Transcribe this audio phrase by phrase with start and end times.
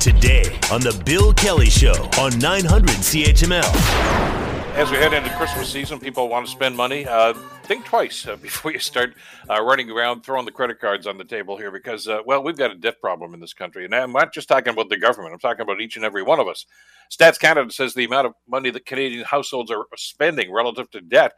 [0.00, 3.64] Today on The Bill Kelly Show on 900 CHML.
[4.74, 7.06] As we head into Christmas season, people want to spend money.
[7.06, 7.32] Uh,
[7.64, 9.14] think twice uh, before you start
[9.50, 12.56] uh, running around throwing the credit cards on the table here because, uh, well, we've
[12.56, 13.84] got a debt problem in this country.
[13.84, 16.40] And I'm not just talking about the government, I'm talking about each and every one
[16.40, 16.66] of us.
[17.10, 21.32] Stats Canada says the amount of money that Canadian households are spending relative to debt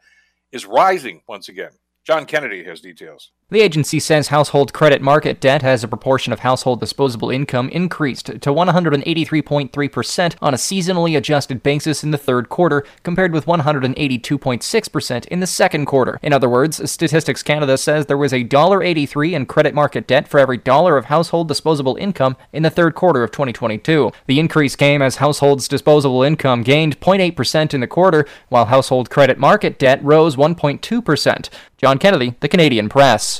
[0.51, 1.71] is rising once again.
[2.03, 3.31] John Kennedy has details.
[3.51, 8.27] The agency says household credit market debt as a proportion of household disposable income increased
[8.27, 15.39] to 183.3% on a seasonally adjusted basis in the third quarter, compared with 182.6% in
[15.39, 16.19] the second quarter.
[16.21, 20.39] In other words, Statistics Canada says there was a $1.83 in credit market debt for
[20.39, 24.11] every dollar of household disposable income in the third quarter of 2022.
[24.27, 29.39] The increase came as households' disposable income gained 0.8% in the quarter, while household credit
[29.39, 31.49] market debt rose 1.2%.
[31.79, 33.38] John Kennedy, The Canadian Press.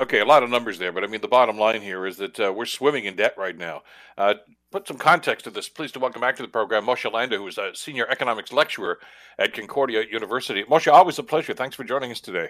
[0.00, 2.40] Okay, a lot of numbers there, but I mean, the bottom line here is that
[2.40, 3.82] uh, we're swimming in debt right now.
[4.16, 4.34] Uh,
[4.70, 5.68] put some context to this.
[5.68, 8.98] Please to welcome back to the program Moshe Lander, who is a senior economics lecturer
[9.38, 10.64] at Concordia University.
[10.64, 11.52] Moshe, always a pleasure.
[11.52, 12.48] Thanks for joining us today.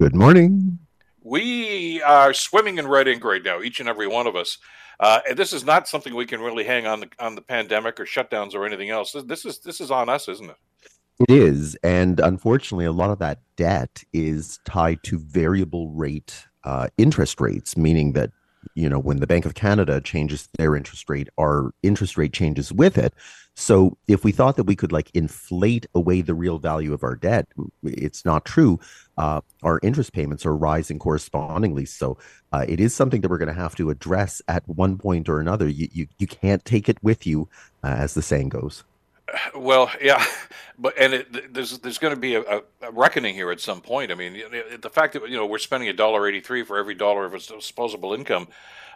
[0.00, 0.78] Good morning.
[1.20, 4.58] We are swimming in red ink right now, each and every one of us.
[5.00, 7.98] Uh, and this is not something we can really hang on the on the pandemic
[7.98, 9.16] or shutdowns or anything else.
[9.26, 10.56] This is this is on us, isn't it?
[11.28, 16.88] It is, and unfortunately, a lot of that debt is tied to variable rate uh,
[16.98, 18.30] interest rates, meaning that
[18.74, 22.72] you know when the Bank of Canada changes their interest rate, our interest rate changes
[22.72, 23.14] with it.
[23.54, 27.16] So if we thought that we could like inflate away the real value of our
[27.16, 27.48] debt,
[27.82, 28.78] it's not true.
[29.16, 31.84] Uh, our interest payments are rising correspondingly.
[31.84, 32.18] So
[32.52, 35.40] uh, it is something that we're going to have to address at one point or
[35.40, 35.68] another.
[35.68, 37.48] You you, you can't take it with you,
[37.82, 38.84] uh, as the saying goes.
[39.54, 40.24] Well, yeah,
[40.78, 42.42] but and it, there's there's going to be a,
[42.82, 44.10] a, reckoning here at some point.
[44.10, 44.42] I mean,
[44.80, 47.32] the fact that you know we're spending a dollar eighty three for every dollar of
[47.32, 48.48] disposable income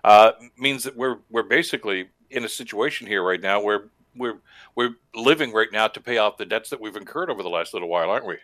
[0.05, 4.41] uh, means that we're we're basically in a situation here right now where we're
[4.75, 7.75] we're living right now to pay off the debts that we've incurred over the last
[7.75, 8.39] little while, aren't we?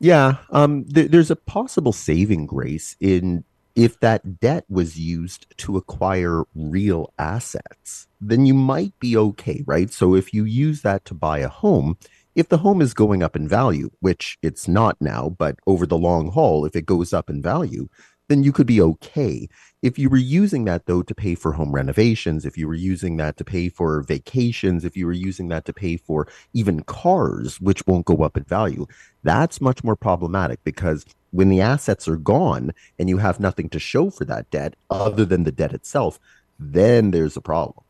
[0.00, 3.44] Yeah, um, th- there's a possible saving grace in
[3.78, 9.92] if that debt was used to acquire real assets, then you might be okay, right?
[9.92, 11.96] So if you use that to buy a home,
[12.34, 15.96] if the home is going up in value, which it's not now, but over the
[15.96, 17.88] long haul, if it goes up in value,
[18.28, 19.48] then you could be okay.
[19.82, 23.16] If you were using that though to pay for home renovations, if you were using
[23.16, 27.60] that to pay for vacations, if you were using that to pay for even cars,
[27.60, 28.86] which won't go up in value,
[29.22, 33.78] that's much more problematic because when the assets are gone and you have nothing to
[33.78, 36.18] show for that debt other than the debt itself,
[36.58, 37.84] then there's a problem.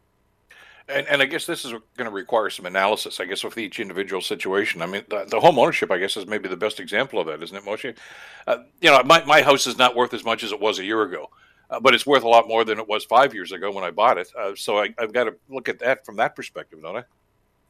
[0.89, 3.79] And, and I guess this is going to require some analysis, I guess, with each
[3.79, 4.81] individual situation.
[4.81, 7.43] I mean, the, the home ownership, I guess, is maybe the best example of that,
[7.43, 7.95] isn't it, Moshe?
[8.47, 10.85] Uh, you know, my, my house is not worth as much as it was a
[10.85, 11.29] year ago,
[11.69, 13.91] uh, but it's worth a lot more than it was five years ago when I
[13.91, 14.33] bought it.
[14.39, 17.05] Uh, so I, I've got to look at that from that perspective, don't I?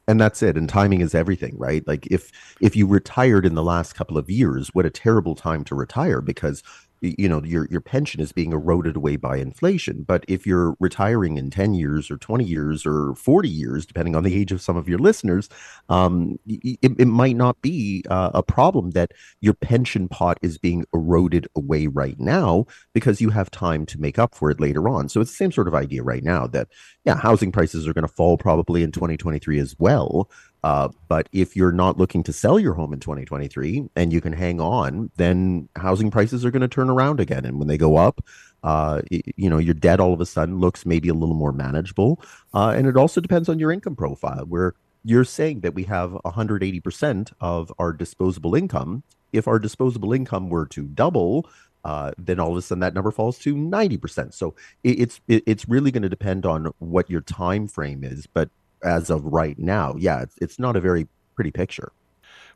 [0.09, 3.63] and that's it and timing is everything right like if if you retired in the
[3.63, 6.63] last couple of years what a terrible time to retire because
[7.01, 10.03] you know your your pension is being eroded away by inflation.
[10.03, 14.23] But if you're retiring in 10 years or 20 years or 40 years depending on
[14.23, 15.49] the age of some of your listeners
[15.89, 19.11] um, it, it might not be uh, a problem that
[19.41, 24.19] your pension pot is being eroded away right now because you have time to make
[24.19, 25.09] up for it later on.
[25.09, 26.67] So it's the same sort of idea right now that
[27.05, 30.29] yeah housing prices are going to fall probably in 2023 as well
[30.63, 34.33] uh, but if you're not looking to sell your home in 2023 and you can
[34.33, 37.45] hang on, then housing prices are going to turn around again.
[37.45, 38.21] And when they go up,
[38.63, 42.21] uh, you know, your debt all of a sudden looks maybe a little more manageable.
[42.53, 46.11] Uh, and it also depends on your income profile, where you're saying that we have
[46.11, 49.03] 180% of our disposable income.
[49.31, 51.49] If our disposable income were to double,
[51.85, 54.33] uh, then all of a sudden that number falls to 90%.
[54.33, 58.27] So it, it's it, it's really going to depend on what your time frame is.
[58.27, 58.49] But
[58.83, 61.91] as of right now, yeah, it's, it's not a very pretty picture.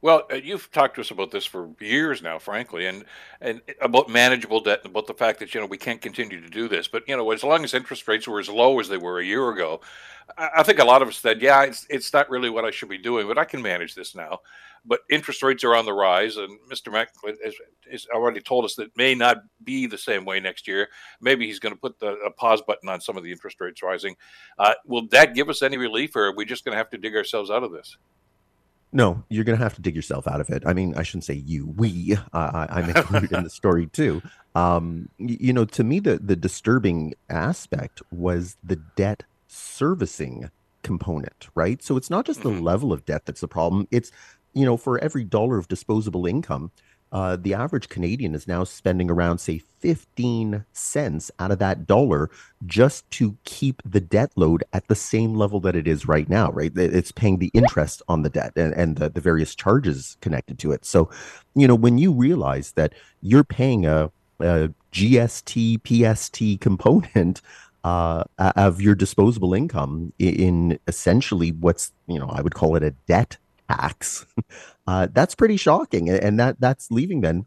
[0.04, 3.06] Well, uh, you've talked to us about this for years now, frankly, and
[3.40, 6.50] and about manageable debt and about the fact that you know we can't continue to
[6.50, 6.90] do this.
[6.90, 9.26] But you know, as long as interest rates were as low as they were a
[9.26, 9.80] year ago,
[10.38, 12.90] I, think a lot of us said, "Yeah, it's it's not really what I should
[12.90, 14.40] be doing, but I can manage this now."
[14.86, 16.92] But interest rates are on the rise, and Mr.
[16.92, 17.56] Mack has,
[17.90, 20.90] has already told us that may not be the same way next year.
[21.22, 23.82] Maybe he's going to put the a pause button on some of the interest rates
[23.82, 24.18] rising.
[24.60, 26.98] Uh, will that give us any relief, or are we just going to have to
[26.98, 27.96] dig ourselves out of this?
[28.96, 30.62] No, you're going to have to dig yourself out of it.
[30.68, 32.16] I mean, I shouldn't say you, we.
[32.32, 34.22] Uh, I, am included in the story too.
[34.54, 40.52] Um, you know, to me, the the disturbing aspect was the debt servicing
[40.84, 41.82] component, right?
[41.82, 42.64] So it's not just the mm-hmm.
[42.64, 43.88] level of debt that's the problem.
[43.90, 44.12] It's
[44.54, 46.72] you know, for every dollar of disposable income,
[47.14, 52.32] uh, the average Canadian is now spending around, say, 15 cents out of that dollar
[52.66, 56.52] just to keep the debt load at the same level that it is right now,
[56.52, 56.72] right?
[56.76, 60.72] It's paying the interest on the debt and, and the, the various charges connected to
[60.72, 60.86] it.
[60.86, 61.12] So,
[61.54, 64.10] you know, when you realize that you're paying a,
[64.40, 67.42] a GST, PST component
[67.84, 72.92] uh, of your disposable income in essentially what's, you know, I would call it a
[73.08, 73.38] debt
[74.86, 77.46] Uh, that's pretty shocking, and that that's leaving then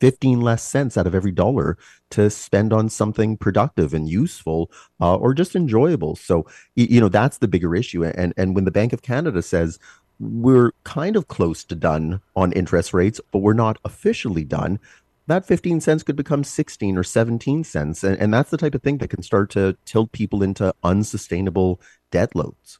[0.00, 1.78] 15 less cents out of every dollar
[2.10, 4.70] to spend on something productive and useful
[5.00, 6.16] uh, or just enjoyable.
[6.16, 8.04] So, you know, that's the bigger issue.
[8.04, 9.78] And, and when the Bank of Canada says
[10.18, 14.80] we're kind of close to done on interest rates, but we're not officially done,
[15.28, 18.02] that 15 cents could become 16 or 17 cents.
[18.02, 21.80] And, and that's the type of thing that can start to tilt people into unsustainable
[22.10, 22.79] debt loads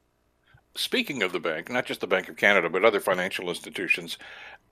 [0.81, 4.17] speaking of the bank, not just the Bank of Canada, but other financial institutions,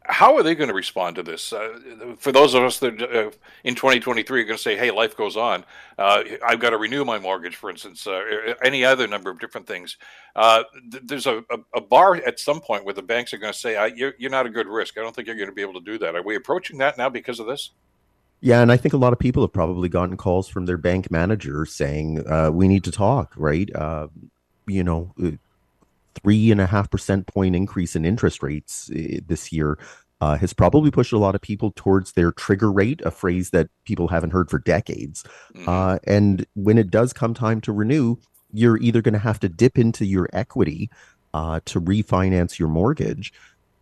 [0.05, 1.53] how are they going to respond to this?
[1.53, 1.79] Uh,
[2.19, 3.31] for those of us that uh,
[3.65, 5.65] in 2023 are going to say, "Hey, life goes on.
[5.99, 9.67] Uh, I've got to renew my mortgage," for instance, uh, any other number of different
[9.67, 9.99] things.
[10.35, 13.53] Uh, th- there's a, a, a, bar at some point where the banks are going
[13.53, 14.97] to say, you're, "You're not a good risk.
[14.97, 16.97] I don't think you're going to be able to do that." Are we approaching that
[16.97, 17.73] now because of this?
[18.41, 21.11] Yeah, and I think a lot of people have probably gotten calls from their bank
[21.11, 23.69] manager saying, uh, "We need to talk." Right?
[24.69, 25.15] you know
[26.23, 29.79] three and a half percent point increase in interest rates eh, this year
[30.20, 33.69] uh, has probably pushed a lot of people towards their trigger rate, a phrase that
[33.85, 35.25] people haven't heard for decades.
[35.55, 35.69] Mm-hmm.
[35.69, 38.17] Uh, and when it does come time to renew,
[38.53, 40.91] you're either going to have to dip into your equity
[41.35, 43.32] uh, to refinance your mortgage.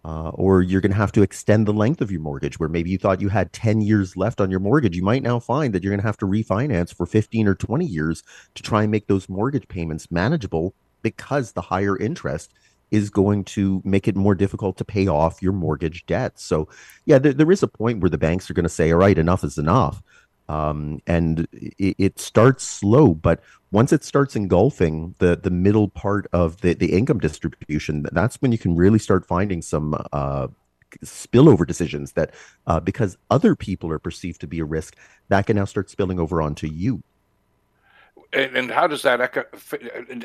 [0.05, 2.91] Uh, or you're going to have to extend the length of your mortgage, where maybe
[2.91, 4.95] you thought you had 10 years left on your mortgage.
[4.95, 7.85] You might now find that you're going to have to refinance for 15 or 20
[7.85, 8.23] years
[8.55, 10.77] to try and make those mortgage payments manageable
[11.11, 12.53] because the higher interest
[12.91, 16.37] is going to make it more difficult to pay off your mortgage debt.
[16.41, 16.69] So,
[17.05, 19.17] yeah, there, there is a point where the banks are going to say, all right,
[19.17, 20.03] enough is enough.
[20.49, 26.29] Um, and it, it, starts slow, but once it starts engulfing the the middle part
[26.33, 30.49] of the, the income distribution, that's when you can really start finding some uh,
[31.05, 32.35] spillover decisions that
[32.69, 34.97] uh, because other people are perceived to be a risk,
[35.29, 37.03] that can now start spilling over onto you.
[38.33, 39.21] And, and how does that?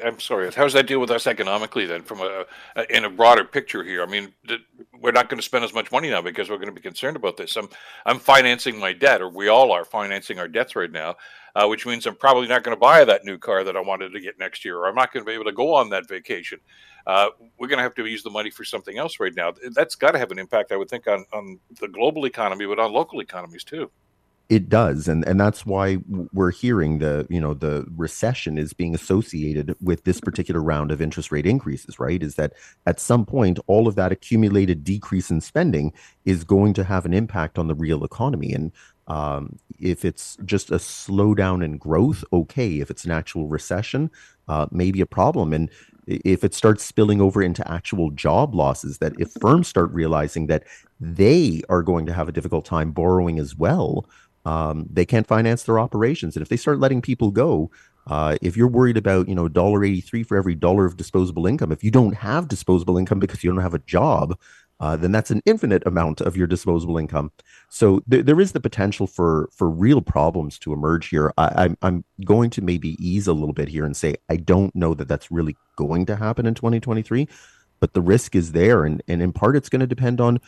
[0.03, 0.51] I'm sorry.
[0.51, 2.45] How does that deal with us economically then, from a,
[2.75, 4.01] a in a broader picture here?
[4.01, 4.33] I mean,
[5.00, 7.15] we're not going to spend as much money now because we're going to be concerned
[7.15, 7.56] about this.
[7.56, 7.69] I'm
[8.06, 11.15] I'm financing my debt, or we all are financing our debts right now,
[11.56, 14.13] uh, which means I'm probably not going to buy that new car that I wanted
[14.13, 16.07] to get next year, or I'm not going to be able to go on that
[16.07, 16.59] vacation.
[17.06, 19.53] Uh, we're going to have to use the money for something else right now.
[19.74, 22.80] That's got to have an impact, I would think, on on the global economy, but
[22.80, 23.92] on local economies too
[24.51, 25.98] it does and and that's why
[26.33, 31.01] we're hearing the you know the recession is being associated with this particular round of
[31.01, 32.21] interest rate increases right?
[32.21, 32.51] Is that
[32.86, 35.94] at some point all of that accumulated decrease in spending
[36.25, 38.51] is going to have an impact on the real economy.
[38.51, 38.74] And
[39.07, 42.81] um, if it's just a slowdown in growth okay.
[42.81, 44.12] If it's an actual recession
[44.50, 45.53] uh, maybe a problem.
[45.53, 45.69] And
[46.07, 50.63] if it starts spilling over into actual job losses that if firms start realizing that
[51.00, 54.06] they are going to have a difficult time borrowing as well
[54.45, 56.35] um, they can't finance their operations.
[56.35, 57.69] And if they start letting people go,
[58.07, 61.45] uh, if you're worried about you know dollar eighty three for every dollar of disposable
[61.45, 64.38] income, if you don't have disposable income because you don't have a job,
[64.79, 67.31] uh, then that's an infinite amount of your disposable income.
[67.69, 71.31] So th- there is the potential for for real problems to emerge here.
[71.38, 74.75] I, I'm I'm going to maybe ease a little bit here and say I don't
[74.75, 77.27] know that that's really going to happen in 2023,
[77.79, 80.39] but the risk is there, and and in part it's going to depend on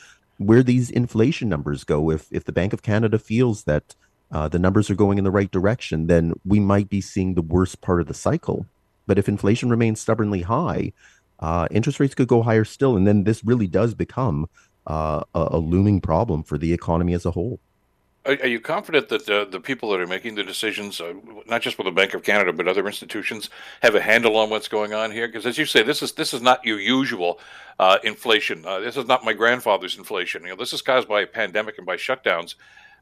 [0.46, 2.12] where these inflation numbers go.
[2.12, 3.96] If if the Bank of Canada feels that
[4.32, 7.42] uh, the numbers are going in the right direction, then we might be seeing the
[7.42, 8.66] worst part of the cycle.
[9.06, 10.94] But if inflation remains stubbornly high,
[11.40, 14.48] uh, interest rates could go higher still, and then this really does become
[14.88, 17.60] uh, a, a looming problem for the economy as a whole.
[18.26, 21.14] Are, are you confident that the, the people that are making the decisions, uh,
[21.46, 23.50] not just with the Bank of Canada but other institutions,
[23.82, 25.28] have a handle on what's going on here?
[25.28, 27.40] Because as you say, this is this is not your usual
[27.80, 28.66] uh, inflation.
[28.66, 30.44] Uh, this is not my grandfather's inflation.
[30.44, 32.56] You know, this is caused by a pandemic and by shutdowns.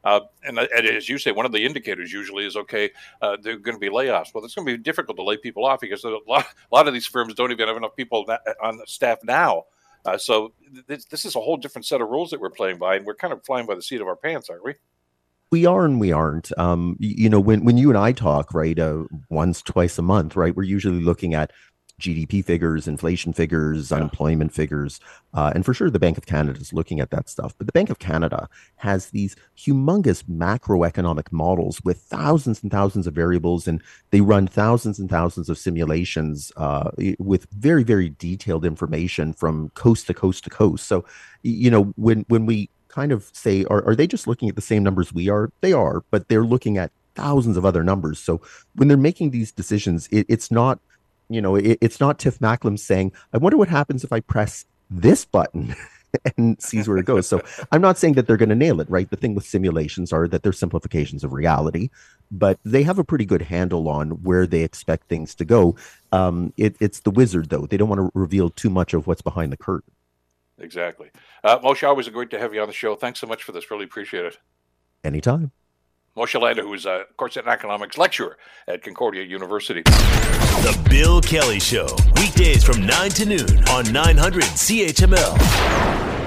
[0.04, 3.54] Uh, and, and, as you say, one of the indicators usually is okay, uh, there
[3.54, 4.34] are going to be layoffs.
[4.34, 6.88] Well, it's going to be difficult to lay people off because a lot, a lot
[6.88, 8.26] of these firms don't even have enough people
[8.60, 9.64] on staff now.
[10.04, 10.52] Uh, so
[10.88, 13.32] this, is a whole different set of rules that we're playing by, and we're kind
[13.32, 14.74] of flying by the seat of our pants, aren't we?
[15.52, 16.50] We are and we aren't.
[16.58, 20.34] Um, you, know, when when you and I talk, right, uh, once twice a month,
[20.34, 21.52] right, we're usually looking at
[22.00, 23.98] GDP figures, inflation figures, yeah.
[23.98, 24.98] unemployment figures,
[25.34, 27.54] uh, and for sure the Bank of Canada is looking at that stuff.
[27.58, 33.14] But the Bank of Canada has these humongous macroeconomic models with thousands and thousands of
[33.14, 39.34] variables, and they run thousands and thousands of simulations uh, with very very detailed information
[39.34, 40.86] from coast to coast to coast.
[40.86, 41.04] So,
[41.42, 44.62] you know, when when we kind of say, are, are they just looking at the
[44.62, 45.50] same numbers we are?
[45.60, 48.18] They are, but they're looking at thousands of other numbers.
[48.18, 48.40] So
[48.76, 50.78] when they're making these decisions, it, it's not,
[51.28, 54.64] you know, it, it's not Tiff Macklem saying, I wonder what happens if I press
[54.90, 55.74] this button.
[56.36, 57.26] and sees where it goes.
[57.26, 59.08] So I'm not saying that they're going to nail it, right?
[59.08, 61.88] The thing with simulations are that they're simplifications of reality,
[62.30, 65.74] but they have a pretty good handle on where they expect things to go.
[66.12, 67.66] Um, it, it's the wizard, though.
[67.66, 69.90] They don't want to reveal too much of what's behind the curtain.
[70.58, 71.10] Exactly.
[71.42, 72.94] Uh, Moshe, always a great to have you on the show.
[72.94, 73.70] Thanks so much for this.
[73.70, 74.38] Really appreciate it.
[75.04, 75.50] Anytime.
[76.16, 78.36] Moshe Lander, who is a course and economics lecturer
[78.68, 79.82] at Concordia University.
[79.82, 86.21] The Bill Kelly Show, weekdays from 9 to noon on 900 CHML.